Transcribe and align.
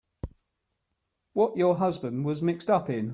What 1.33 1.57
your 1.57 1.77
husband 1.77 2.25
was 2.25 2.41
mixed 2.41 2.71
up 2.71 2.89
in. 2.89 3.09